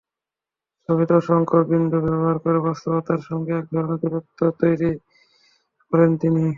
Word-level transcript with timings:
ছবিতে 0.89 1.13
অসংখ্য 1.19 1.57
বিন্দু 1.69 1.97
ব্যবহার 2.05 2.37
করে 2.43 2.59
বাস্তবতার 2.67 3.21
সঙ্গে 3.27 3.51
একধরনের 3.55 3.99
দূরত্ব 4.03 4.39
তৈরি 4.61 4.91
করেন 5.91 6.11
তিনি। 6.21 6.41